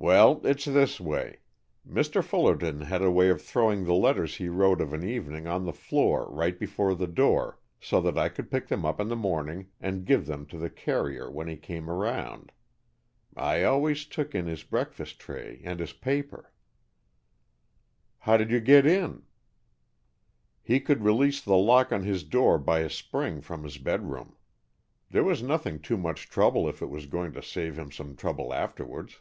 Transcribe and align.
"Well, 0.00 0.40
it's 0.46 0.64
this 0.64 1.00
way. 1.00 1.40
Mr. 1.86 2.22
Fullerton 2.22 2.82
had 2.82 3.02
a 3.02 3.10
way 3.10 3.30
of 3.30 3.42
throwing 3.42 3.82
the 3.82 3.94
letters 3.94 4.36
he 4.36 4.48
wrote 4.48 4.80
of 4.80 4.92
an 4.92 5.02
evening 5.02 5.48
on 5.48 5.64
the 5.66 5.72
floor 5.72 6.30
right 6.30 6.56
before 6.56 6.94
the 6.94 7.08
door, 7.08 7.58
so 7.80 8.00
that 8.02 8.16
I 8.16 8.28
could 8.28 8.48
pick 8.48 8.68
them 8.68 8.86
up 8.86 9.00
in 9.00 9.08
the 9.08 9.16
morning 9.16 9.70
and 9.80 10.06
give 10.06 10.26
them 10.26 10.46
to 10.46 10.56
the 10.56 10.70
carrier 10.70 11.28
when 11.28 11.48
he 11.48 11.56
came 11.56 11.90
around. 11.90 12.52
I 13.36 13.64
always 13.64 14.04
took 14.04 14.36
in 14.36 14.46
his 14.46 14.62
breakfast 14.62 15.18
tray 15.18 15.60
and 15.64 15.80
his 15.80 15.92
paper," 15.94 16.52
"How 18.20 18.36
did 18.36 18.52
you 18.52 18.60
get 18.60 18.86
in?" 18.86 19.24
"He 20.62 20.78
could 20.78 21.02
release 21.02 21.40
the 21.42 21.56
lock 21.56 21.90
on 21.90 22.04
his 22.04 22.22
door 22.22 22.56
by 22.60 22.78
a 22.80 22.88
spring 22.88 23.40
from 23.40 23.64
his 23.64 23.78
bedroom. 23.78 24.36
There 25.10 25.24
was 25.24 25.42
nothing 25.42 25.80
too 25.80 25.96
much 25.96 26.28
trouble 26.28 26.68
if 26.68 26.80
it 26.82 26.88
was 26.88 27.06
going 27.06 27.32
to 27.32 27.42
save 27.42 27.76
him 27.76 27.90
some 27.90 28.14
trouble 28.14 28.54
afterwards." 28.54 29.16